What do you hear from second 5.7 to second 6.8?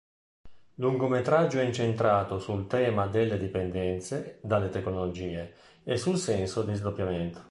e sul senso di